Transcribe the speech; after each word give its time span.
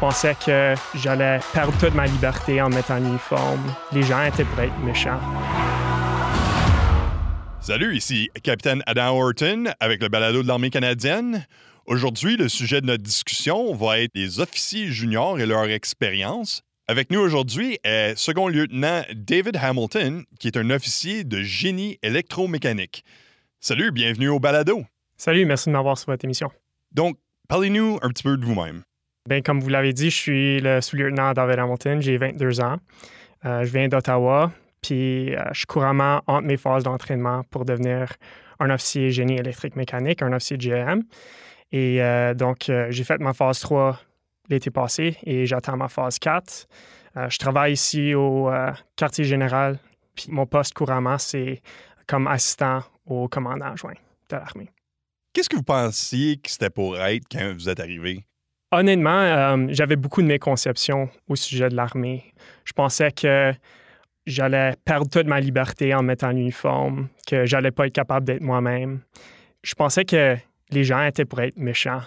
pensais 0.00 0.34
que 0.34 0.74
j'allais 0.94 1.40
perdre 1.52 1.76
toute 1.78 1.94
ma 1.94 2.06
liberté 2.06 2.60
en 2.62 2.70
mettant 2.70 2.98
l'uniforme. 2.98 3.60
Les 3.92 4.02
gens 4.02 4.24
étaient 4.24 4.44
prêts 4.44 4.62
à 4.62 4.66
être 4.66 4.78
méchants. 4.80 5.20
Salut, 7.60 7.94
ici 7.94 8.30
Capitaine 8.42 8.82
Adam 8.86 9.14
Horton 9.14 9.64
avec 9.78 10.02
le 10.02 10.08
balado 10.08 10.42
de 10.42 10.48
l'armée 10.48 10.70
canadienne. 10.70 11.46
Aujourd'hui, 11.84 12.38
le 12.38 12.48
sujet 12.48 12.80
de 12.80 12.86
notre 12.86 13.02
discussion 13.02 13.74
va 13.74 14.00
être 14.00 14.12
les 14.14 14.40
officiers 14.40 14.86
juniors 14.86 15.38
et 15.38 15.44
leur 15.44 15.64
expérience. 15.64 16.62
Avec 16.88 17.10
nous 17.10 17.20
aujourd'hui 17.20 17.78
est 17.84 18.16
second 18.16 18.48
lieutenant 18.48 19.02
David 19.14 19.58
Hamilton, 19.62 20.24
qui 20.38 20.48
est 20.48 20.56
un 20.56 20.70
officier 20.70 21.24
de 21.24 21.42
génie 21.42 21.98
électromécanique. 22.02 23.04
Salut, 23.60 23.92
bienvenue 23.92 24.30
au 24.30 24.40
balado. 24.40 24.82
Salut, 25.18 25.44
merci 25.44 25.68
de 25.68 25.74
m'avoir 25.74 25.98
sur 25.98 26.10
votre 26.10 26.24
émission. 26.24 26.50
Donc, 26.90 27.18
parlez-nous 27.48 27.98
un 28.00 28.08
petit 28.08 28.22
peu 28.22 28.36
de 28.38 28.44
vous-même. 28.44 28.82
Bien, 29.28 29.42
comme 29.42 29.60
vous 29.60 29.68
l'avez 29.68 29.92
dit, 29.92 30.10
je 30.10 30.16
suis 30.16 30.60
le 30.60 30.80
sous-lieutenant 30.80 31.34
David 31.34 31.58
Hamilton, 31.58 32.00
j'ai 32.00 32.16
22 32.16 32.60
ans. 32.62 32.76
Euh, 33.44 33.64
je 33.64 33.70
viens 33.70 33.86
d'Ottawa, 33.86 34.50
puis 34.80 35.34
euh, 35.34 35.42
je 35.52 35.58
suis 35.58 35.66
couramment 35.66 36.22
entre 36.26 36.46
mes 36.46 36.56
phases 36.56 36.84
d'entraînement 36.84 37.42
pour 37.50 37.66
devenir 37.66 38.14
un 38.60 38.70
officier 38.70 39.10
génie 39.10 39.36
électrique 39.36 39.76
mécanique, 39.76 40.22
un 40.22 40.32
officier 40.32 40.56
GM. 40.56 41.02
Et 41.70 42.02
euh, 42.02 42.32
donc, 42.32 42.70
j'ai 42.88 43.04
fait 43.04 43.18
ma 43.20 43.34
phase 43.34 43.60
3 43.60 44.00
l'été 44.48 44.70
passé 44.70 45.16
et 45.24 45.44
j'attends 45.46 45.76
ma 45.76 45.88
phase 45.88 46.18
4. 46.18 46.66
je 47.28 47.38
travaille 47.38 47.74
ici 47.74 48.14
au 48.14 48.50
quartier 48.96 49.24
général, 49.24 49.78
puis 50.16 50.26
mon 50.30 50.46
poste 50.46 50.74
couramment, 50.74 51.18
c'est 51.18 51.62
comme 52.06 52.26
assistant 52.26 52.82
au 53.06 53.28
commandant 53.28 53.66
adjoint 53.66 53.94
de 54.30 54.36
l'armée. 54.36 54.70
Qu'est-ce 55.32 55.48
que 55.48 55.56
vous 55.56 55.62
pensiez 55.62 56.38
que 56.38 56.50
c'était 56.50 56.70
pour 56.70 56.98
être 56.98 57.24
quand 57.30 57.52
vous 57.54 57.68
êtes 57.68 57.78
arrivé? 57.78 58.24
Honnêtement, 58.72 59.10
euh, 59.10 59.66
j'avais 59.70 59.96
beaucoup 59.96 60.22
de 60.22 60.26
méconceptions 60.26 61.08
au 61.28 61.34
sujet 61.34 61.68
de 61.68 61.74
l'armée. 61.74 62.24
Je 62.64 62.72
pensais 62.72 63.10
que 63.10 63.52
j'allais 64.26 64.74
perdre 64.84 65.08
toute 65.08 65.26
ma 65.26 65.40
liberté 65.40 65.92
en 65.92 66.02
mettant 66.02 66.30
l'uniforme, 66.30 67.08
que 67.26 67.46
j'allais 67.46 67.72
pas 67.72 67.86
être 67.86 67.92
capable 67.92 68.26
d'être 68.26 68.42
moi-même. 68.42 69.00
Je 69.62 69.74
pensais 69.74 70.04
que 70.04 70.36
les 70.70 70.84
gens 70.84 71.02
étaient 71.04 71.24
pour 71.24 71.40
être 71.40 71.56
méchants, 71.56 72.02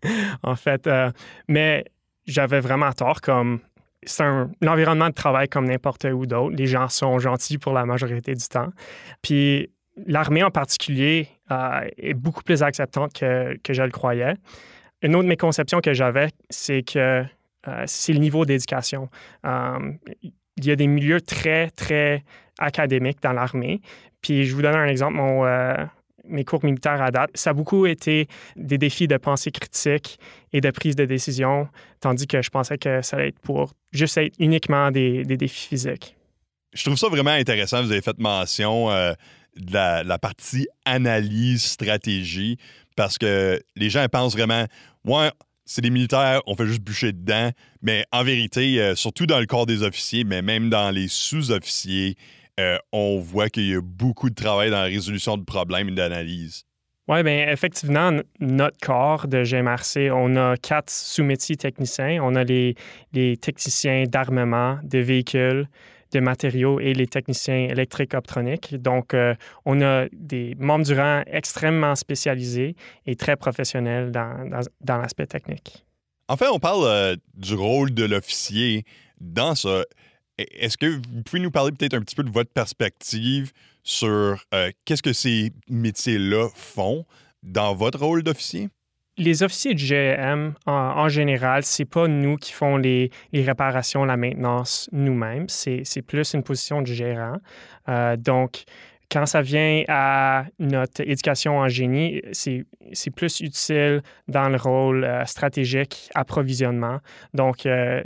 en 0.42 0.56
fait. 0.56 0.88
Euh, 0.88 1.10
mais 1.48 1.84
j'avais 2.26 2.60
vraiment 2.60 2.92
tort, 2.92 3.20
comme 3.20 3.60
c'est 4.02 4.24
un, 4.24 4.50
environnement 4.66 5.08
de 5.08 5.14
travail 5.14 5.48
comme 5.48 5.66
n'importe 5.66 6.04
où 6.04 6.26
d'autre. 6.26 6.56
Les 6.56 6.66
gens 6.66 6.88
sont 6.88 7.20
gentils 7.20 7.58
pour 7.58 7.72
la 7.72 7.86
majorité 7.86 8.34
du 8.34 8.46
temps. 8.48 8.70
Puis 9.22 9.70
l'armée 10.06 10.42
en 10.42 10.50
particulier 10.50 11.28
euh, 11.52 11.86
est 11.96 12.14
beaucoup 12.14 12.42
plus 12.42 12.64
acceptante 12.64 13.12
que, 13.12 13.56
que, 13.62 13.72
je 13.72 13.82
le 13.82 13.90
croyais. 13.90 14.34
Une 15.02 15.16
autre 15.16 15.28
méconception 15.28 15.80
que 15.80 15.92
j'avais, 15.92 16.28
c'est 16.50 16.82
que 16.82 17.24
euh, 17.68 17.84
c'est 17.86 18.12
le 18.12 18.18
niveau 18.18 18.44
d'éducation. 18.44 19.08
Euh, 19.44 19.92
il 20.22 20.64
y 20.64 20.70
a 20.70 20.76
des 20.76 20.86
milieux 20.86 21.20
très, 21.20 21.70
très 21.70 22.24
académiques 22.58 23.22
dans 23.22 23.32
l'armée. 23.32 23.80
Puis 24.20 24.44
je 24.44 24.54
vous 24.54 24.62
donne 24.62 24.74
un 24.74 24.86
exemple. 24.86 25.14
Mon, 25.14 25.44
mes 26.24 26.44
cours 26.44 26.64
militaires 26.64 27.02
à 27.02 27.10
date, 27.10 27.30
ça 27.34 27.50
a 27.50 27.52
beaucoup 27.52 27.86
été 27.86 28.28
des 28.56 28.78
défis 28.78 29.08
de 29.08 29.16
pensée 29.16 29.50
critique 29.50 30.18
et 30.52 30.60
de 30.60 30.70
prise 30.70 30.94
de 30.94 31.04
décision, 31.04 31.68
tandis 32.00 32.26
que 32.26 32.42
je 32.42 32.50
pensais 32.50 32.78
que 32.78 33.02
ça 33.02 33.16
allait 33.16 33.28
être 33.28 33.40
pour 33.40 33.72
juste 33.90 34.18
être 34.18 34.34
uniquement 34.38 34.90
des, 34.90 35.24
des 35.24 35.36
défis 35.36 35.68
physiques. 35.68 36.16
Je 36.72 36.84
trouve 36.84 36.96
ça 36.96 37.08
vraiment 37.08 37.32
intéressant. 37.32 37.82
Vous 37.82 37.92
avez 37.92 38.00
fait 38.00 38.18
mention 38.18 38.88
de 39.56 39.72
la, 39.72 40.18
partie 40.18 40.66
analyse, 40.84 41.62
stratégie, 41.62 42.58
parce 42.96 43.18
que 43.18 43.60
les 43.76 43.90
gens 43.90 44.06
pensent 44.10 44.34
vraiment, 44.34 44.66
ouais, 45.04 45.30
c'est 45.64 45.82
des 45.82 45.90
militaires, 45.90 46.42
on 46.46 46.56
fait 46.56 46.66
juste 46.66 46.82
bûcher 46.82 47.12
dedans. 47.12 47.50
Mais 47.82 48.04
en 48.12 48.24
vérité, 48.24 48.80
euh, 48.80 48.94
surtout 48.94 49.26
dans 49.26 49.40
le 49.40 49.46
corps 49.46 49.66
des 49.66 49.82
officiers, 49.82 50.24
mais 50.24 50.42
même 50.42 50.70
dans 50.70 50.90
les 50.90 51.08
sous-officiers, 51.08 52.16
euh, 52.60 52.78
on 52.92 53.18
voit 53.18 53.48
qu'il 53.48 53.66
y 53.66 53.74
a 53.74 53.80
beaucoup 53.80 54.28
de 54.28 54.34
travail 54.34 54.70
dans 54.70 54.78
la 54.78 54.84
résolution 54.84 55.38
de 55.38 55.44
problèmes 55.44 55.88
et 55.88 55.92
d'analyse. 55.92 56.64
Oui, 57.08 57.22
bien, 57.24 57.48
effectivement, 57.48 58.12
notre 58.38 58.78
corps 58.78 59.26
de 59.26 59.42
GMRC, 59.42 60.10
on 60.12 60.36
a 60.36 60.56
quatre 60.56 60.90
sous-métiers 60.90 61.56
techniciens. 61.56 62.20
On 62.22 62.36
a 62.36 62.44
les, 62.44 62.76
les 63.12 63.36
techniciens 63.36 64.04
d'armement, 64.06 64.78
de 64.84 64.98
véhicules, 64.98 65.66
de 66.12 66.20
matériaux 66.20 66.80
et 66.80 66.94
les 66.94 67.06
techniciens 67.06 67.68
électriques 67.70 68.14
optroniques. 68.14 68.74
Donc, 68.76 69.14
euh, 69.14 69.34
on 69.64 69.80
a 69.82 70.06
des 70.12 70.54
membres 70.58 70.84
du 70.84 70.94
rang 70.94 71.22
extrêmement 71.26 71.94
spécialisés 71.94 72.76
et 73.06 73.16
très 73.16 73.36
professionnels 73.36 74.10
dans, 74.12 74.64
dans, 74.80 74.98
l'aspect 74.98 75.26
technique. 75.26 75.84
En 76.28 76.36
fait, 76.36 76.48
on 76.48 76.58
parle 76.58 76.84
euh, 76.84 77.16
du 77.34 77.54
rôle 77.54 77.92
de 77.92 78.04
l'officier 78.04 78.84
dans 79.20 79.54
ça. 79.54 79.82
Est-ce 80.38 80.76
que 80.76 80.86
vous 80.86 81.22
pouvez 81.24 81.40
nous 81.40 81.50
parler 81.50 81.72
peut-être 81.72 81.94
un 81.94 82.00
petit 82.00 82.14
peu 82.14 82.22
de 82.22 82.30
votre 82.30 82.50
perspective 82.50 83.52
sur 83.82 84.44
euh, 84.54 84.70
qu'est-ce 84.84 85.02
que 85.02 85.12
ces 85.12 85.52
métiers-là 85.68 86.48
font 86.54 87.04
dans 87.42 87.74
votre 87.74 88.00
rôle 88.00 88.22
d'officier? 88.22 88.68
Les 89.18 89.42
officiers 89.42 89.74
de 89.74 89.80
GM, 89.80 90.54
en, 90.66 91.08
général, 91.08 91.64
c'est 91.64 91.84
pas 91.84 92.08
nous 92.08 92.36
qui 92.36 92.52
font 92.52 92.76
les, 92.76 93.10
réparations, 93.32 94.04
la 94.04 94.16
maintenance 94.16 94.88
nous-mêmes. 94.92 95.46
C'est 95.48 96.02
plus 96.06 96.34
une 96.34 96.42
position 96.42 96.82
de 96.82 96.86
gérant. 96.86 97.36
Euh, 97.88 98.16
donc, 98.16 98.64
quand 99.10 99.26
ça 99.26 99.42
vient 99.42 99.84
à 99.88 100.46
notre 100.58 101.02
éducation 101.02 101.58
en 101.58 101.68
génie, 101.68 102.22
c'est 102.32 103.10
plus 103.14 103.40
utile 103.40 104.02
dans 104.28 104.48
le 104.48 104.56
rôle 104.56 105.04
euh, 105.04 105.24
stratégique, 105.26 106.08
approvisionnement. 106.14 106.98
Donc, 107.34 107.66
euh, 107.66 108.02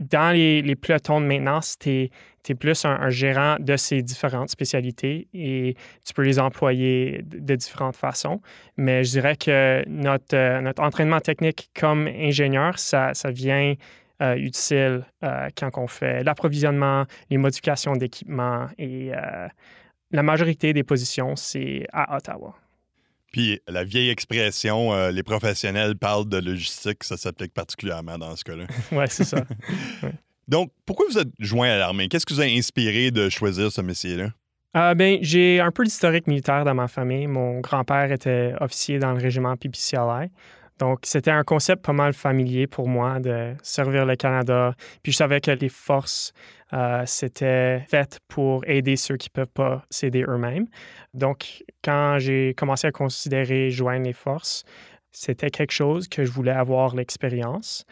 dans 0.00 0.32
les, 0.32 0.62
les, 0.62 0.76
pelotons 0.76 1.20
de 1.20 1.26
maintenance, 1.26 1.76
tu 1.78 2.10
es, 2.48 2.54
plus 2.54 2.84
un, 2.84 3.10
gérant 3.10 3.56
de 3.58 3.76
ces 3.76 4.02
différentes 4.02 4.50
spécialités 4.50 5.28
et 5.32 5.76
tu 6.04 6.14
peux 6.14 6.22
les 6.22 6.38
employer 6.38 7.22
de, 7.24 7.54
différentes 7.54 7.96
façons. 7.96 8.40
Mais 8.76 9.04
je 9.04 9.10
dirais 9.10 9.36
que 9.36 9.82
notre, 9.88 10.36
euh, 10.36 10.60
notre 10.60 10.82
entraînement 10.82 11.20
technique 11.20 11.70
comme 11.78 12.06
ingénieur, 12.06 12.78
ça, 12.78 13.14
ça 13.14 13.30
vient 13.30 13.74
euh, 14.22 14.36
utile 14.36 15.04
euh, 15.22 15.48
quand 15.56 15.70
on 15.76 15.86
fait 15.86 16.22
l'approvisionnement, 16.22 17.04
les 17.30 17.38
modifications 17.38 17.96
d'équipement 17.96 18.66
et 18.78 19.10
la 20.10 20.22
majorité 20.22 20.72
des 20.72 20.84
positions, 20.84 21.34
c'est 21.34 21.86
à 21.92 22.16
Ottawa. 22.16 22.54
Puis 23.34 23.60
la 23.66 23.82
vieille 23.82 24.10
expression, 24.10 24.92
euh, 24.92 25.10
les 25.10 25.24
professionnels 25.24 25.96
parlent 25.96 26.28
de 26.28 26.36
logistique, 26.36 27.02
ça 27.02 27.16
s'applique 27.16 27.52
particulièrement 27.52 28.16
dans 28.16 28.36
ce 28.36 28.44
cas-là. 28.44 28.66
oui, 28.92 29.04
c'est 29.08 29.24
ça. 29.24 29.38
Donc, 30.48 30.70
pourquoi 30.86 31.06
vous 31.10 31.18
êtes 31.18 31.32
joint 31.40 31.68
à 31.68 31.76
l'armée? 31.76 32.06
Qu'est-ce 32.06 32.26
qui 32.26 32.32
vous 32.32 32.40
a 32.40 32.44
inspiré 32.44 33.10
de 33.10 33.28
choisir 33.28 33.72
ce 33.72 33.80
métier-là? 33.80 34.28
Euh, 34.76 34.94
ben, 34.94 35.18
j'ai 35.20 35.58
un 35.58 35.72
peu 35.72 35.82
d'historique 35.82 36.28
militaire 36.28 36.64
dans 36.64 36.76
ma 36.76 36.86
famille. 36.86 37.26
Mon 37.26 37.58
grand-père 37.58 38.12
était 38.12 38.54
officier 38.60 39.00
dans 39.00 39.10
le 39.10 39.20
régiment 39.20 39.56
PPCLI. 39.56 40.30
Donc, 40.78 41.00
c'était 41.02 41.32
un 41.32 41.42
concept 41.42 41.84
pas 41.84 41.92
mal 41.92 42.12
familier 42.12 42.68
pour 42.68 42.86
moi 42.88 43.18
de 43.18 43.54
servir 43.64 44.06
le 44.06 44.14
Canada. 44.14 44.76
Puis, 45.02 45.10
je 45.10 45.16
savais 45.16 45.40
que 45.40 45.50
les 45.50 45.68
forces, 45.68 46.32
euh, 46.74 47.04
c'était 47.06 47.80
fait 47.88 48.18
pour 48.28 48.64
aider 48.66 48.96
ceux 48.96 49.16
qui 49.16 49.28
ne 49.28 49.42
peuvent 49.42 49.52
pas 49.52 49.84
s'aider 49.90 50.24
eux-mêmes. 50.26 50.66
Donc, 51.12 51.64
quand 51.84 52.18
j'ai 52.18 52.54
commencé 52.54 52.86
à 52.86 52.92
considérer 52.92 53.70
joindre 53.70 54.04
les 54.04 54.12
forces, 54.12 54.64
c'était 55.14 55.50
quelque 55.50 55.72
chose 55.72 56.08
que 56.08 56.24
je 56.24 56.32
voulais 56.32 56.50
avoir 56.50 56.94
l'expérience. 56.94 57.86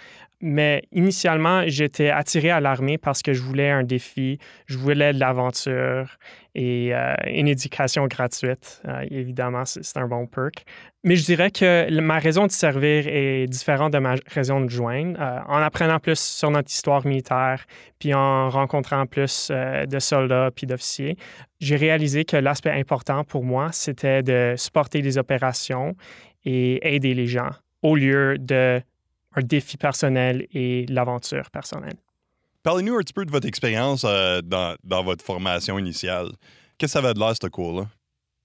Mais 0.44 0.83
initialement, 0.91 1.62
j'étais 1.69 2.10
attiré 2.10 2.50
à 2.50 2.59
l'armée 2.59 2.99
parce 2.99 3.22
que 3.22 3.33
je 3.33 3.41
voulais 3.41 3.71
un 3.71 3.84
défi, 3.84 4.38
je 4.66 4.77
voulais 4.77 5.12
de 5.12 5.21
l'aventure 5.21 6.19
et 6.56 6.93
euh, 6.93 7.15
une 7.28 7.47
éducation 7.47 8.09
gratuite. 8.09 8.83
Euh, 8.88 9.06
évidemment, 9.09 9.65
c'est 9.65 9.97
un 9.97 10.09
bon 10.09 10.27
perk. 10.27 10.65
Mais 11.05 11.15
je 11.15 11.25
dirais 11.25 11.53
que 11.53 11.88
ma 12.01 12.19
raison 12.19 12.48
de 12.48 12.51
servir 12.51 13.07
est 13.07 13.47
différente 13.47 13.92
de 13.92 13.98
ma 13.98 14.16
raison 14.27 14.60
de 14.60 14.68
joindre. 14.68 15.16
Euh, 15.21 15.39
en 15.47 15.59
apprenant 15.59 16.01
plus 16.01 16.18
sur 16.18 16.51
notre 16.51 16.72
histoire 16.72 17.07
militaire, 17.07 17.65
puis 18.01 18.13
en 18.13 18.51
rencontrant 18.51 19.07
plus 19.07 19.53
de 19.53 19.98
soldats 20.01 20.51
puis 20.54 20.66
d'officiers, 20.66 21.16
j'ai 21.60 21.77
réalisé 21.77 22.25
que 22.25 22.36
l'aspect 22.36 22.72
important 22.72 23.22
pour 23.22 23.45
moi, 23.45 23.68
c'était 23.71 24.25
de 24.25 24.54
supporter 24.57 25.03
les 25.03 25.18
opérations 25.18 25.95
et 26.44 26.94
aider 26.94 27.15
les 27.15 27.27
gens 27.27 27.50
au 27.83 27.97
lieu 27.97 28.39
de 28.39 28.80
un 29.34 29.42
défi 29.42 29.77
personnel 29.77 30.47
et 30.53 30.86
l'aventure 30.89 31.50
personnelle. 31.50 31.97
Parlez-nous 32.62 32.94
un 32.94 33.00
petit 33.00 33.12
peu 33.12 33.24
de 33.24 33.30
votre 33.30 33.47
expérience 33.47 34.04
euh, 34.06 34.41
dans, 34.42 34.77
votre 35.03 35.24
formation 35.24 35.78
initiale. 35.78 36.28
Qu'est-ce 36.78 36.92
que 36.92 36.98
ça 36.98 37.00
va 37.00 37.15
de 37.15 37.18
l'air, 37.18 37.34
ce 37.41 37.47
cours-là? 37.48 37.89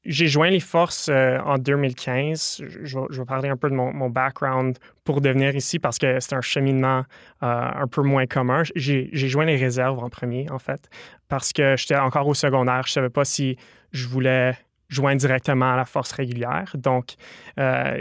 J'ai 0.06 0.28
joint 0.28 0.50
les 0.50 0.62
forces 0.62 1.10
euh, 1.10 1.38
en 1.40 1.58
2015. 1.58 2.64
Je, 2.84 2.98
vais 2.98 3.26
parler 3.26 3.50
un 3.50 3.58
peu 3.58 3.70
de 3.70 3.76
mon, 3.76 4.10
background 4.10 4.78
pour 5.04 5.22
devenir 5.22 5.56
ici 5.56 5.80
parce 5.80 6.00
que 6.00 6.20
c'est 6.20 6.34
un 6.34 6.42
cheminement 6.42 7.04
euh, 7.44 7.70
un 7.76 7.88
peu 7.88 8.02
moins 8.02 8.26
commun. 8.26 8.64
J'ai 8.76 9.10
joint 9.14 9.46
les 9.46 9.58
réserves 9.58 10.00
en 10.00 10.10
premier, 10.10 10.50
en 10.50 10.60
fait, 10.60 10.90
parce 11.28 11.52
que 11.52 11.76
j'étais 11.78 11.98
encore 11.98 12.28
au 12.28 12.34
secondaire. 12.34 12.84
Je 12.86 12.92
ne 12.92 12.94
savais 12.94 13.10
pas 13.10 13.26
si 13.26 13.58
je 13.92 14.08
voulais 14.08 14.58
joindre 14.90 15.20
directement 15.20 15.74
à 15.74 15.76
la 15.76 15.86
force 15.86 16.12
régulière. 16.12 16.72
Donc, 16.76 17.16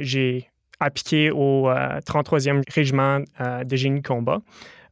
j'ai 0.01 0.49
appliqué 0.81 1.31
au 1.31 1.69
33e 1.71 2.63
régiment 2.73 3.21
de 3.41 3.77
génie 3.77 4.01
de 4.01 4.07
combat 4.07 4.41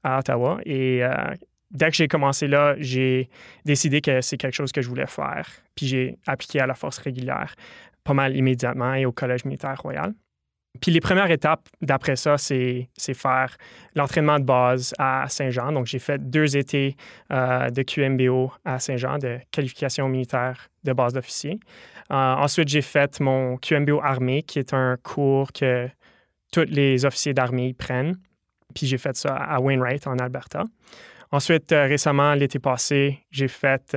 à 0.02 0.18
Ottawa. 0.18 0.60
Et 0.64 1.02
dès 1.70 1.90
que 1.90 1.96
j'ai 1.96 2.08
commencé 2.08 2.46
là, 2.46 2.74
j'ai 2.78 3.28
décidé 3.64 4.00
que 4.00 4.20
c'est 4.20 4.36
quelque 4.36 4.54
chose 4.54 4.72
que 4.72 4.82
je 4.82 4.88
voulais 4.88 5.06
faire. 5.06 5.48
Puis 5.74 5.86
j'ai 5.86 6.16
appliqué 6.26 6.60
à 6.60 6.66
la 6.66 6.74
force 6.74 6.98
régulière 6.98 7.54
pas 8.04 8.14
mal 8.14 8.36
immédiatement 8.36 8.94
et 8.94 9.06
au 9.06 9.12
Collège 9.12 9.44
militaire 9.44 9.80
royal. 9.80 10.12
Puis 10.80 10.90
les 10.90 11.00
premières 11.00 11.30
étapes 11.30 11.68
d'après 11.80 12.16
ça, 12.16 12.36
c'est 12.36 12.88
faire 13.14 13.56
l'entraînement 13.94 14.38
de 14.38 14.44
base 14.44 14.92
à 14.98 15.26
Saint-Jean. 15.28 15.72
Donc 15.72 15.86
j'ai 15.86 15.98
fait 15.98 16.18
deux 16.18 16.56
étés 16.56 16.96
euh, 17.32 17.70
de 17.70 17.82
QMBO 17.82 18.52
à 18.64 18.78
Saint-Jean, 18.78 19.18
de 19.18 19.38
qualification 19.50 20.08
militaire 20.08 20.68
de 20.82 20.92
base 20.92 21.12
d'officier. 21.12 21.58
Euh, 22.10 22.14
ensuite, 22.14 22.68
j'ai 22.68 22.82
fait 22.82 23.20
mon 23.20 23.56
QMBO 23.56 24.00
armée, 24.02 24.42
qui 24.42 24.58
est 24.58 24.74
un 24.74 24.96
cours 25.02 25.52
que 25.52 25.88
tous 26.52 26.66
les 26.68 27.04
officiers 27.04 27.32
d'armée 27.32 27.72
prennent. 27.72 28.16
Puis 28.74 28.86
j'ai 28.86 28.98
fait 28.98 29.16
ça 29.16 29.34
à 29.34 29.60
Wainwright, 29.60 30.06
en 30.06 30.18
Alberta. 30.18 30.64
Ensuite, 31.30 31.72
euh, 31.72 31.86
récemment, 31.86 32.34
l'été 32.34 32.58
passé, 32.58 33.20
j'ai 33.30 33.48
fait 33.48 33.96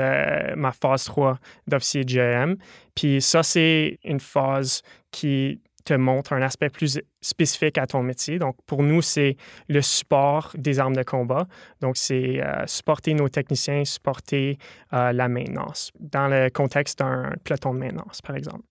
ma 0.56 0.72
phase 0.72 1.06
3 1.06 1.40
d'officier 1.68 2.04
de 2.06 2.14
GM. 2.14 2.56
Puis 2.96 3.22
ça, 3.22 3.44
c'est 3.44 4.00
une 4.04 4.20
phase 4.20 4.82
qui 5.12 5.60
te 5.88 5.94
montre 5.94 6.34
un 6.34 6.42
aspect 6.42 6.70
plus 6.70 7.00
spécifique 7.22 7.78
à 7.78 7.88
ton 7.88 8.04
métier. 8.04 8.40
Donc, 8.40 8.56
pour 8.66 8.84
nous, 8.84 9.02
c'est 9.02 9.38
le 9.68 9.82
support 9.82 10.52
des 10.56 10.80
armes 10.80 10.96
de 10.96 11.04
combat. 11.04 11.48
Donc, 11.82 11.98
c'est 11.98 12.42
euh, 12.42 12.66
supporter 12.68 13.14
nos 13.14 13.30
techniciens, 13.30 13.86
supporter 13.86 14.58
la 14.92 15.28
maintenance, 15.28 15.92
dans 16.00 16.28
le 16.28 16.50
contexte 16.50 17.00
d'un 17.00 17.32
peloton 17.44 17.74
de 17.74 17.80
maintenance, 17.80 18.22
par 18.22 18.36
exemple. 18.36 18.64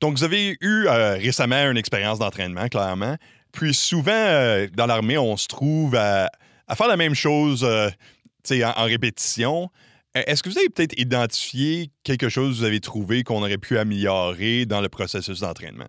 Donc, 0.00 0.18
vous 0.18 0.24
avez 0.24 0.56
eu 0.60 0.86
récemment 0.88 1.70
une 1.70 1.76
expérience 1.76 2.18
d'entraînement, 2.18 2.68
clairement. 2.68 3.16
Puis 3.52 3.72
souvent, 3.72 4.66
dans 4.74 4.86
l'armée, 4.86 5.16
on 5.16 5.36
se 5.36 5.46
trouve 5.46 5.96
à 6.66 6.76
faire 6.76 6.88
la 6.88 6.96
même 6.96 7.14
chose 7.14 7.64
euh, 7.64 7.90
en, 8.76 8.84
répétition. 8.84 9.70
E, 10.16 10.22
est-ce 10.26 10.42
que 10.42 10.48
vous 10.48 10.58
avez 10.58 10.68
peut-être 10.68 10.98
identifié 10.98 11.90
quelque 12.02 12.28
chose 12.28 12.54
que 12.54 12.58
vous 12.60 12.64
avez 12.64 12.80
trouvé 12.80 13.22
qu'on 13.24 13.38
aurait 13.38 13.58
pu 13.58 13.78
améliorer 13.78 14.66
dans 14.66 14.80
le 14.80 14.88
processus 14.88 15.40
d'entraînement? 15.40 15.88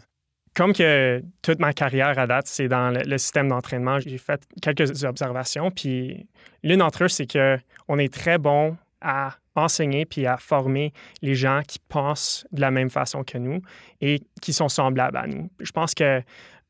Comme 0.56 0.74
que 0.74 1.22
toute 1.42 1.60
ma 1.60 1.74
carrière 1.74 2.18
à 2.18 2.28
date, 2.28 2.48
c'est 2.48 2.68
dans 2.68 2.92
le, 2.92 3.18
système 3.18 3.50
d'entraînement, 3.50 4.00
j'ai 4.00 4.18
fait 4.18 4.42
quelques 4.62 5.04
observations. 5.04 5.70
Puis 5.70 6.28
l'une 6.64 6.80
d'entre 6.80 7.04
eux, 7.04 7.08
c'est 7.10 7.28
qu'on 7.28 7.98
est 7.98 8.14
très 8.14 8.38
bon 8.38 8.78
à 9.02 9.36
enseigner 9.56 10.06
puis 10.06 10.26
à 10.26 10.38
former 10.38 10.94
les 11.22 11.36
gens 11.36 11.62
qui 11.68 11.80
pensent 11.80 12.46
de 12.52 12.62
la 12.62 12.72
même 12.72 12.90
façon 12.90 13.24
que 13.24 13.38
nous 13.38 13.62
et 14.02 14.22
qui 14.42 14.54
sont 14.54 14.70
semblables 14.70 15.18
à 15.18 15.28
nous. 15.28 15.50
Je 15.60 15.72
pense 15.72 15.94
que 15.94 16.22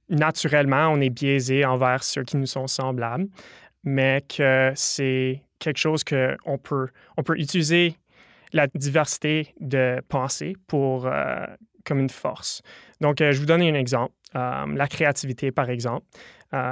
naturellement, 0.10 0.90
on 0.90 1.00
est 1.00 1.10
biaisé 1.10 1.66
envers 1.66 2.04
ceux 2.04 2.24
qui 2.24 2.38
nous 2.38 2.46
sont 2.46 2.68
semblables 2.68 3.28
mais 3.86 4.24
que 4.28 4.74
c'est 4.76 5.44
quelque 5.60 5.78
chose 5.78 6.04
qu'on 6.04 6.58
peut, 6.58 6.90
on 7.18 7.24
peut 7.24 7.38
utiliser 7.38 7.96
la 8.52 8.68
diversité 8.68 9.54
de 9.60 10.02
pensée 10.10 10.58
pour, 10.68 11.06
euh, 11.06 11.46
comme 11.86 12.00
une 12.00 12.10
force. 12.10 12.62
Donc, 13.02 13.22
euh, 13.22 13.32
je 13.32 13.40
vous 13.40 13.46
donne 13.46 13.62
un 13.62 13.74
exemple. 13.74 14.14
Euh, 14.36 14.66
la 14.76 14.88
créativité, 14.88 15.52
par 15.52 15.70
exemple, 15.70 16.06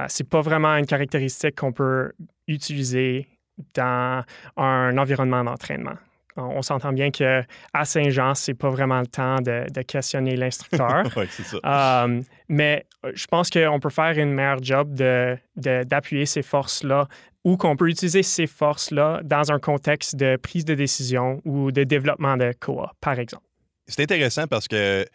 c'est 0.07 0.29
pas 0.29 0.39
vraiment 0.39 0.77
une 0.77 0.85
caractéristique 0.85 1.57
qu'on 1.57 1.73
peut 1.73 2.13
utiliser 2.47 3.27
dans 3.73 4.23
un 4.55 4.97
environnement 4.97 5.43
d'entraînement. 5.43 5.97
On, 6.35 6.61
s'entend 6.63 6.93
bien 6.93 7.11
que 7.11 7.43
à 7.73 7.85
Saint-Jean, 7.85 8.33
c'est 8.33 8.55
pas 8.55 8.69
vraiment 8.69 8.99
le 8.99 9.07
temps 9.07 9.35
de, 9.35 9.81
questionner 9.83 10.35
l'instructeur. 10.35 11.03
oui, 11.15 11.25
c'est 11.29 11.43
ça. 11.43 11.57
Euh, 12.05 12.21
mais 12.49 12.85
euh, 13.05 13.11
je 13.13 13.27
pense 13.27 13.49
qu'on 13.49 13.79
peut 13.79 13.89
faire 13.89 14.17
une 14.17 14.31
meilleure 14.31 14.63
job 14.63 14.93
d'appuyer 15.55 16.25
ces 16.25 16.41
forces-là 16.41 17.07
ou 17.43 17.57
qu'on 17.57 17.75
peut 17.75 17.89
utiliser 17.89 18.23
ces 18.23 18.47
forces-là 18.47 19.21
dans 19.23 19.51
un 19.51 19.59
contexte 19.59 20.15
de 20.15 20.37
prise 20.37 20.65
de 20.65 20.73
décision 20.73 21.41
ou 21.45 21.71
de 21.71 21.83
développement 21.83 22.37
de 22.37 22.53
coop, 22.59 22.87
par 22.99 23.19
exemple. 23.19 23.43
C'est 23.87 24.01
intéressant 24.01 24.47
parce 24.47 24.67
que, 24.67 25.05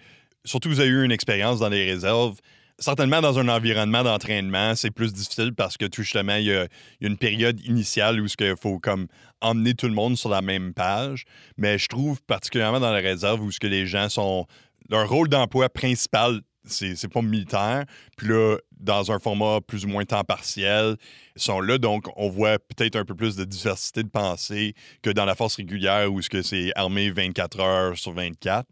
surtout, 0.44 0.68
vous 0.68 0.80
avez 0.80 0.88
eu 0.88 1.04
une 1.04 1.12
expérience 1.12 1.60
dans 1.60 1.68
les 1.68 1.90
réserves 1.90 2.38
certainement 2.78 3.20
dans 3.20 3.38
un 3.38 3.48
environnement 3.48 4.02
d'entraînement, 4.02 4.74
c'est 4.74 4.90
plus 4.90 5.12
difficile 5.12 5.52
parce 5.54 5.76
que 5.76 5.86
tout 5.86 6.02
justement, 6.02 6.36
il 6.36 6.46
y 6.46 6.54
a, 6.54 6.66
une 7.00 7.16
période 7.16 7.60
initiale 7.64 8.20
où 8.20 8.26
il 8.26 8.56
faut 8.56 8.78
comme 8.78 9.08
emmener 9.40 9.74
tout 9.74 9.86
le 9.86 9.94
monde 9.94 10.16
sur 10.16 10.30
la 10.30 10.42
même 10.42 10.74
page. 10.74 11.24
Mais 11.56 11.78
je 11.78 11.88
trouve 11.88 12.22
particulièrement 12.22 12.80
dans 12.80 12.92
la 12.92 13.00
réserve 13.00 13.42
où 13.42 13.50
ce 13.50 13.60
que 13.60 13.66
les 13.66 13.86
gens 13.86 14.08
sont. 14.08 14.46
Leur 14.90 15.08
rôle 15.08 15.28
d'emploi 15.28 15.68
principal, 15.68 16.40
c'est 16.68 17.08
pas 17.12 17.22
militaire. 17.22 17.84
Puis 18.16 18.28
là, 18.28 18.56
dans 18.78 19.10
un 19.10 19.18
format 19.18 19.60
plus 19.60 19.84
ou 19.84 19.88
moins 19.88 20.04
temps 20.04 20.24
partiel, 20.24 20.96
ils 21.36 21.42
sont 21.42 21.60
là. 21.60 21.78
Donc, 21.78 22.06
on 22.16 22.28
voit 22.28 22.58
peut-être 22.58 22.96
un 22.96 23.04
peu 23.04 23.14
plus 23.14 23.36
de 23.36 23.44
diversité 23.44 24.02
de 24.02 24.08
pensée 24.08 24.74
que 25.02 25.10
dans 25.10 25.24
la 25.24 25.34
force 25.34 25.56
régulière 25.56 26.12
où 26.12 26.20
c'est 26.22 26.72
armé 26.76 27.10
24 27.10 27.60
heures 27.60 27.98
sur 27.98 28.12
24 28.12 28.68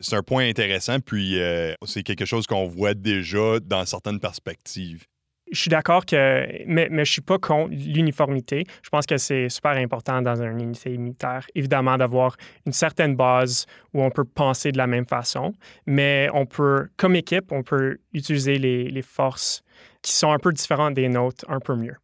c'est 0.00 0.16
un 0.16 0.22
point 0.22 0.48
intéressant, 0.48 1.00
puis 1.00 1.40
euh, 1.40 1.74
c'est 1.84 2.02
quelque 2.02 2.24
chose 2.24 2.46
qu'on 2.46 2.66
voit 2.66 2.94
déjà 2.94 3.58
dans 3.60 3.84
certaines 3.84 4.20
perspectives. 4.20 5.06
Je 5.52 5.60
suis 5.60 5.70
d'accord 5.70 6.04
que, 6.04 6.64
mais, 6.66 6.88
mais 6.90 7.04
je 7.04 7.12
suis 7.12 7.20
pas 7.20 7.38
contre 7.38 7.70
l'uniformité. 7.72 8.64
Je 8.82 8.88
pense 8.90 9.06
que 9.06 9.16
c'est 9.16 9.48
super 9.48 9.72
important 9.72 10.22
dans 10.22 10.42
une 10.42 10.60
unité 10.60 10.96
militaire, 10.96 11.46
évidemment, 11.54 11.96
d'avoir 11.96 12.36
une 12.66 12.72
certaine 12.72 13.16
base 13.16 13.66
où 13.94 14.02
on 14.02 14.10
peut 14.10 14.24
penser 14.24 14.72
de 14.72 14.78
la 14.78 14.86
même 14.86 15.06
façon, 15.06 15.52
mais 15.86 16.28
on 16.32 16.46
peut, 16.46 16.88
comme 16.96 17.16
équipe, 17.16 17.52
on 17.52 17.62
peut 17.62 17.98
utiliser 18.12 18.58
les, 18.58 19.02
forces 19.02 19.62
qui 20.02 20.12
sont 20.12 20.32
un 20.32 20.38
peu 20.38 20.52
différentes 20.52 20.94
des 20.94 21.08
nôtres 21.08 21.44
un 21.48 21.60
peu 21.60 21.74
mieux. 21.76 21.96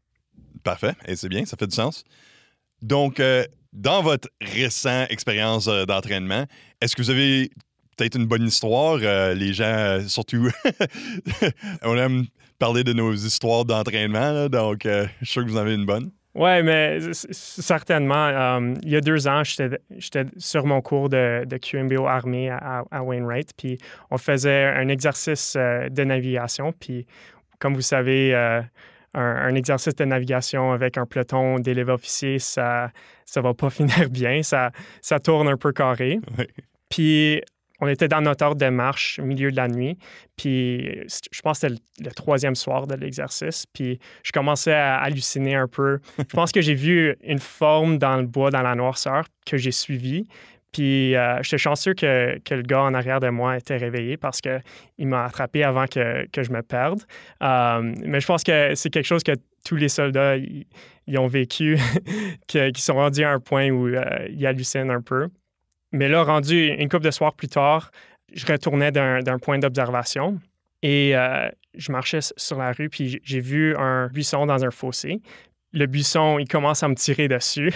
Parfait, 0.63 0.95
et 1.07 1.17
c'est 1.17 1.29
bien, 1.29 1.45
ça 1.45 1.57
fait 1.57 1.67
du 1.67 1.75
sens. 1.75 2.05
Donc, 2.81 3.21
euh, 3.21 3.45
dans 3.73 4.03
votre 4.03 4.29
récente 4.41 5.11
expérience 5.11 5.69
euh, 5.69 5.85
d'entraînement, 5.85 6.47
est-ce 6.81 6.97
que 6.97 7.03
vous 7.03 7.11
avez 7.11 7.51
peut-être 7.97 8.17
une 8.17 8.27
bonne 8.27 8.47
histoire? 8.47 8.99
Euh, 9.03 9.35
les 9.35 9.53
gens, 9.53 10.01
surtout, 10.09 10.49
on 11.83 11.97
aime 11.97 12.27
parler 12.65 12.83
de 12.83 12.95
nos 12.95 13.13
histoires 13.13 13.67
d'entraînement, 13.67 14.49
donc 14.49 14.87
euh, 14.87 15.07
je 15.21 15.27
suis 15.27 15.33
sûr 15.35 15.45
que 15.45 15.51
vous 15.51 15.59
en 15.59 15.61
avez 15.61 15.75
une 15.75 15.85
bonne. 15.85 16.11
Oui, 16.35 16.63
mais 16.63 16.99
certainement. 17.13 18.59
il 18.83 18.89
y 18.89 18.97
a 18.97 19.03
deux 19.03 19.29
ans, 19.29 19.43
j'étais 19.45 20.25
sur 20.39 20.65
mon 20.65 20.81
cours 20.81 21.11
de, 21.11 21.45
de 21.45 21.57
QMBO 21.59 22.07
armée 22.07 22.49
à, 22.49 23.03
Wainwright, 23.03 23.51
puis 23.55 23.77
on 24.11 24.17
faisait 24.17 24.65
un 24.65 24.89
exercice 24.89 25.57
de 25.57 26.05
navigation, 26.05 26.73
puis 26.73 27.07
comme 27.59 27.75
vous 27.75 27.83
savez, 27.83 28.35
un, 29.13 29.55
exercice 29.55 29.95
de 29.95 30.07
navigation 30.07 30.73
avec 30.73 30.97
un 30.97 31.05
peloton 31.05 31.59
d'élèves 31.59 31.91
officiers, 31.91 32.39
ça 32.39 32.91
ne 33.37 33.43
va 33.43 33.53
pas 33.53 33.69
finir 33.79 34.09
bien, 34.09 34.43
ça, 34.43 34.71
ça 35.03 35.21
tourne 35.21 35.49
un 35.49 35.59
peu 35.59 35.73
carré. 35.73 36.19
Puis 36.89 37.43
on 37.81 37.89
était 37.89 38.09
dans 38.09 38.21
notre 38.21 38.45
ordre 38.45 38.61
de 38.61 38.69
marche 38.71 39.19
au 39.19 39.25
milieu 39.25 39.51
de 39.51 39.57
la 39.57 39.69
nuit. 39.69 39.99
Puis 40.37 41.01
je 41.09 41.41
pense 41.43 41.61
que 41.61 41.69
c'était 41.69 41.83
le, 42.01 42.11
troisième 42.13 42.55
soir 42.55 42.87
de 42.87 42.95
l'exercice. 42.95 43.67
Puis 43.73 43.99
je 44.23 44.33
commençais 44.33 44.73
à 44.73 44.99
halluciner 44.99 45.55
un 45.55 45.69
peu. 45.69 45.99
Je 46.19 46.35
pense 46.35 46.53
que 46.53 46.61
j'ai 46.61 46.75
vu 46.75 47.17
une 47.23 47.41
forme 47.41 47.99
dans 47.99 48.17
le 48.17 48.27
bois, 48.27 48.51
dans 48.51 48.63
la 48.63 48.75
noirceur, 48.75 49.25
que 49.45 49.57
j'ai 49.57 49.73
suivie. 49.73 50.27
Puis 50.75 51.15
euh, 51.15 51.41
j'étais 51.43 51.59
chanceux 51.59 51.95
que, 51.95 52.37
le 52.51 52.63
gars 52.63 52.83
en 52.83 52.95
arrière 52.95 53.21
de 53.21 53.29
moi 53.29 53.57
était 53.57 53.77
réveillé 53.77 54.17
parce 54.17 54.41
qu'il 54.41 55.07
m'a 55.07 55.25
attrapé 55.25 55.63
avant 55.63 55.87
que, 55.87 56.27
je 56.37 56.51
me 56.51 56.63
perde. 56.63 57.03
Euh, 57.43 57.95
mais 58.05 58.21
je 58.21 58.27
pense 58.27 58.43
que 58.43 58.75
c'est 58.75 58.91
quelque 58.91 59.07
chose 59.07 59.23
que 59.23 59.33
tous 59.65 59.77
les 59.77 59.89
soldats 59.89 60.37
ils 60.37 61.19
ont 61.19 61.29
vécu, 61.29 61.79
qui 62.49 62.73
sont 62.83 62.95
rendus 62.95 63.23
à 63.23 63.31
un 63.31 63.41
point 63.41 63.71
où 63.71 63.87
euh, 63.87 64.05
ils 64.29 64.45
hallucinent 64.47 64.91
un 64.91 65.01
peu. 65.01 65.29
Mais 65.95 66.09
là, 66.09 66.25
rendu 66.25 66.67
une 66.67 66.89
couple 66.89 67.05
de 67.05 67.13
soirs 67.13 67.35
plus 67.35 67.47
tard, 67.47 67.93
je 68.33 68.45
retournais 68.47 68.91
d'un 68.91 69.39
point 69.41 69.61
d'observation 69.61 70.41
et 70.83 71.17
euh, 71.17 71.49
je 71.75 71.93
marchais 71.93 72.19
sur 72.37 72.59
la 72.59 72.73
rue, 72.73 72.89
puis 72.89 73.21
j'ai 73.23 73.39
vu 73.39 73.77
un 73.77 74.09
buisson 74.09 74.45
dans 74.45 74.65
un 74.65 74.73
fossé. 74.73 75.21
Le 75.73 75.87
buisson, 75.87 76.41
il 76.41 76.49
commence 76.49 76.83
à 76.83 76.89
me 76.89 76.97
tirer 76.97 77.29
dessus. 77.29 77.73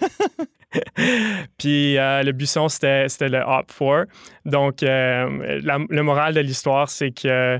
puis 1.58 1.96
euh, 1.96 2.22
le 2.22 2.32
buisson, 2.32 2.68
c'était 2.68 3.08
le 3.22 3.40
Hop 3.40 3.72
4. 3.78 4.06
Donc, 4.44 4.82
euh, 4.82 5.60
le 5.62 6.02
moral 6.02 6.34
de 6.34 6.40
l'histoire, 6.40 6.90
c'est 6.90 7.10
que 7.10 7.58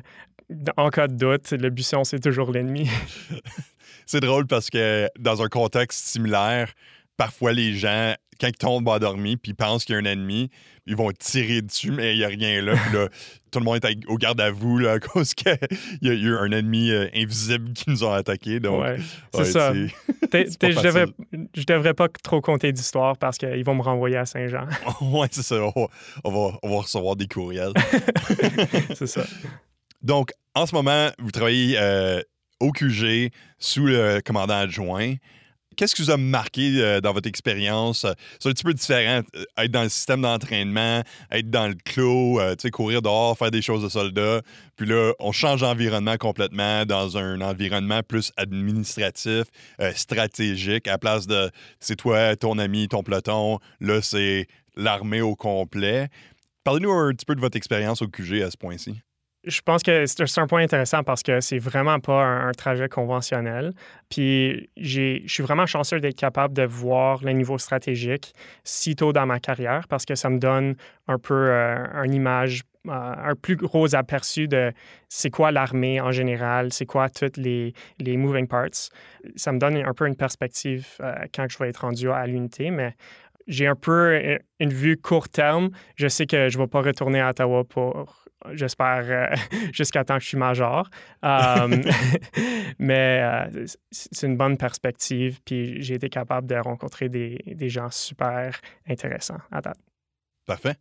en 0.77 0.91
cas 0.91 1.09
de 1.09 1.15
doute, 1.15 1.53
le 1.53 1.71
buisson, 1.71 2.05
c'est 2.05 2.21
toujours 2.21 2.53
l'ennemi. 2.53 2.87
c'est 4.05 4.21
drôle 4.21 4.47
parce 4.47 4.69
que 4.69 5.09
dans 5.19 5.43
un 5.43 5.49
contexte 5.49 6.07
similaire, 6.07 6.71
parfois 7.17 7.55
les 7.55 7.73
gens 7.73 8.15
quand 8.43 8.49
ils 8.49 8.57
tombent 8.57 8.89
endormis 8.89 9.37
puis 9.37 9.53
ils 9.53 9.55
pensent 9.55 9.85
qu'il 9.85 9.95
y 9.95 9.99
a 9.99 10.01
un 10.01 10.05
ennemi, 10.05 10.51
ils 10.87 10.97
vont 10.97 11.11
tirer 11.13 11.63
dessus, 11.63 11.93
mais 11.93 12.15
il 12.15 12.19
n'y 12.19 12.25
a 12.25 12.29
rien 12.29 12.61
là. 12.61 12.75
tout 13.53 13.59
le 13.59 13.65
monde 13.65 13.85
est 13.85 14.07
au 14.09 14.17
garde 14.17 14.41
à 14.41 14.51
vous 14.51 14.79
là, 14.79 14.93
à 14.93 14.99
cause 14.99 15.35
qu'il 15.35 15.57
y, 16.01 16.09
a 16.09 16.13
eu 16.13 16.37
un 16.37 16.51
ennemi 16.51 16.91
euh, 16.91 17.07
invisible 17.15 17.73
qui 17.73 17.89
nous 17.89 18.03
a 18.03 18.17
attaqués. 18.17 18.59
Donc, 18.59 18.85
c'est 19.33 19.45
ça. 19.45 19.73
je, 20.33 20.83
devrais, 20.83 21.07
devrais 21.69 21.95
pas 21.95 22.09
trop 22.09 22.41
compter 22.41 22.73
d'histoire 22.73 23.17
parce 23.17 23.39
qu'ils 23.39 23.65
vont 23.65 23.75
me 23.75 23.83
renvoyer 23.83 24.17
à 24.17 24.27
Saint-Jean. 24.27 24.67
oui, 25.03 25.29
c'est 25.31 25.43
ça. 25.43 25.57
On 25.77 26.31
va, 26.31 26.59
on 26.63 26.71
va, 26.71 26.77
recevoir 26.79 27.15
des 27.15 27.29
courriels. 27.29 27.75
c'est 28.95 29.07
ça. 29.07 29.25
Donc, 30.03 30.33
en 30.55 30.67
ce 30.67 30.75
moment, 30.75 31.11
vous 31.19 31.31
travaillez 31.31 31.77
euh, 31.79 32.21
au 32.59 32.73
QG 32.73 33.31
sous 33.59 33.87
le 33.87 34.21
commandant 34.25 34.57
adjoint. 34.57 35.15
Qu'est-ce 35.77 35.95
qui 35.95 36.03
vous 36.03 36.11
a 36.11 36.17
marqué 36.17 36.83
euh, 36.83 37.01
dans 37.01 37.13
votre 37.13 37.29
expérience? 37.29 38.07
C'est 38.41 38.49
un 38.49 38.53
petit 38.53 38.65
peu 38.65 38.75
différent, 38.75 39.23
euh, 39.37 39.45
être 39.59 39.71
dans 39.71 39.83
le 39.83 39.89
système 39.89 40.23
d'entraînement, 40.23 41.03
être 41.31 41.51
dans 41.51 41.69
le 41.69 41.75
clos, 41.75 42.41
euh, 42.41 42.55
tu 42.57 42.71
courir 42.71 43.03
dehors, 43.03 43.37
faire 43.37 43.51
des 43.51 43.63
choses 43.63 43.83
de 43.83 43.89
soldats. 43.89 44.43
Puis 44.77 44.87
là, 44.87 45.13
on 45.19 45.33
change 45.33 45.61
d'environnement 45.61 46.17
complètement 46.17 46.85
dans 46.85 47.17
un 47.17 47.41
environnement 47.41 48.03
plus 48.03 48.33
administratif, 48.37 49.45
euh, 49.81 49.93
stratégique, 49.95 50.89
à 50.89 50.99
place 50.99 51.27
de 51.27 51.51
c'est 51.81 51.97
toi, 51.97 52.37
ton 52.37 52.59
ami, 52.59 52.89
ton 52.89 53.03
peloton. 53.03 53.59
Là, 53.81 54.03
c'est 54.03 54.47
l'armée 54.77 55.21
au 55.21 55.37
complet. 55.37 56.09
Parlez-nous 56.65 56.93
un 56.93 57.13
petit 57.13 57.27
peu 57.27 57.35
de 57.35 57.41
votre 57.41 57.57
expérience 57.57 58.03
au 58.03 58.09
QG 58.09 58.43
à 58.43 58.51
ce 58.51 58.57
point-ci. 58.57 59.01
Je 59.45 59.61
pense 59.61 59.83
que 59.83 60.07
c'est 60.07 60.39
un 60.39 60.47
point 60.47 60.63
intéressant 60.63 61.03
parce 61.03 61.25
que 61.25 61.41
c'est 61.41 61.59
vraiment 61.59 61.99
pas 61.99 62.25
un, 62.25 62.53
trajet 62.53 62.89
conventionnel. 62.89 63.73
Puis 64.09 64.71
je 64.77 65.21
suis 65.27 65.43
vraiment 65.43 65.67
chanceux 65.67 65.99
d'être 65.99 66.17
capable 66.17 66.55
de 66.55 66.63
voir 66.63 67.25
le 67.25 67.33
niveau 67.33 67.59
stratégique 67.59 68.35
si 68.63 68.95
tôt 68.95 69.13
dans 69.13 69.27
ma 69.27 69.41
carrière 69.41 69.89
parce 69.89 70.05
que 70.05 70.15
ça 70.15 70.31
me 70.31 70.39
donne 70.39 70.77
un 71.09 71.19
peu 71.19 71.35
euh, 71.35 72.05
une 72.05 72.15
image, 72.15 72.63
euh, 72.87 72.93
un 72.93 73.35
plus 73.35 73.57
gros 73.57 73.97
aperçu 73.97 74.47
de 74.47 74.73
c'est 75.09 75.31
quoi 75.31 75.51
l'armée 75.51 76.01
en 76.01 76.13
général, 76.13 76.73
c'est 76.73 76.87
quoi 76.87 77.09
toutes 77.09 77.37
les, 77.37 77.75
les 77.99 78.17
moving 78.17 78.47
parts. 78.47 78.91
Ça 79.35 79.51
me 79.51 79.59
donne 79.59 79.77
un 79.77 79.93
peu 79.93 80.07
une 80.07 80.17
perspective 80.17 80.87
euh, 81.01 81.15
quand 81.35 81.47
je 81.51 81.59
vais 81.59 81.69
être 81.69 81.79
rendu 81.79 82.09
à 82.11 82.25
l'unité, 82.29 82.71
mais 82.71 82.95
j'ai 83.49 83.67
un 83.67 83.75
peu 83.75 84.39
une 84.61 84.73
vue 84.73 84.97
court 84.97 85.29
terme. 85.29 85.71
Je 85.97 86.07
sais 86.07 86.27
que 86.27 86.49
je 86.49 86.59
ne 86.59 86.63
vais 86.63 86.69
pas 86.69 86.81
retourner 86.81 87.21
à 87.21 87.31
Ottawa 87.31 87.65
pour 87.65 88.22
j'espère, 88.53 89.05
euh, 89.09 89.37
jusqu'à 89.73 90.05
temps 90.05 90.17
que 90.17 90.23
je 90.23 90.29
suis 90.29 90.39
major. 90.39 90.89
Um, 91.23 91.83
mais 92.79 93.21
euh, 93.23 93.67
c'est 93.91 94.27
une 94.27 94.37
bonne 94.37 94.57
perspective, 94.57 95.41
puis 95.45 95.83
j'ai 95.83 95.95
été 95.95 96.09
capable 96.09 96.47
de 96.47 96.57
rencontrer 96.57 97.09
des, 97.09 97.39
des 97.47 97.69
gens 97.69 97.91
super 97.91 98.61
intéressants 98.89 99.41
à 99.51 99.61
date. 99.61 99.79
Parfait. 100.47 100.75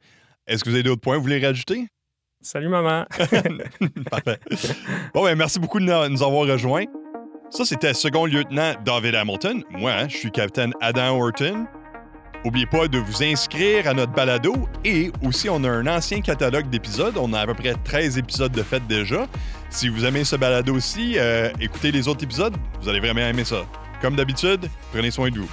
Est-ce 0.47 0.63
que 0.63 0.69
vous 0.69 0.75
avez 0.75 0.83
d'autres 0.83 1.01
points 1.01 1.15
que 1.15 1.19
vous 1.19 1.25
voulez 1.25 1.45
rajouter? 1.45 1.87
Salut, 2.41 2.69
maman! 2.69 3.05
Parfait. 4.09 4.39
Bon, 5.13 5.23
ben, 5.23 5.37
merci 5.37 5.59
beaucoup 5.59 5.79
de 5.79 5.85
nous 5.85 6.09
nous 6.09 6.23
avoir 6.23 6.47
rejoints. 6.47 6.85
Ça, 7.51 7.65
c'était 7.65 7.93
second 7.93 8.25
lieutenant 8.25 8.73
David 8.83 9.13
Hamilton. 9.13 9.63
Moi, 9.69 9.91
hein, 9.91 10.07
je 10.07 10.17
suis 10.17 10.31
capitaine 10.31 10.73
Adam 10.81 11.19
Horton. 11.19 11.67
N'oubliez 12.43 12.65
pas 12.65 12.87
de 12.87 12.97
vous 12.97 13.23
inscrire 13.23 13.87
à 13.87 13.93
notre 13.93 14.13
balado 14.13 14.67
et 14.83 15.11
aussi 15.23 15.47
on 15.49 15.63
a 15.63 15.69
un 15.69 15.85
ancien 15.85 16.21
catalogue 16.21 16.69
d'épisodes. 16.69 17.15
On 17.17 17.33
a 17.33 17.41
à 17.41 17.45
peu 17.45 17.53
près 17.53 17.75
13 17.83 18.17
épisodes 18.17 18.51
de 18.51 18.63
fait 18.63 18.81
déjà. 18.87 19.27
Si 19.69 19.89
vous 19.89 20.05
aimez 20.05 20.23
ce 20.23 20.35
balado 20.35 20.73
aussi, 20.73 21.13
euh, 21.17 21.49
écoutez 21.59 21.91
les 21.91 22.07
autres 22.07 22.23
épisodes, 22.23 22.55
vous 22.81 22.89
allez 22.89 22.99
vraiment 22.99 23.21
aimer 23.21 23.45
ça. 23.45 23.65
Comme 24.01 24.15
d'habitude, 24.15 24.67
prenez 24.91 25.11
soin 25.11 25.29
de 25.29 25.39
vous. 25.39 25.49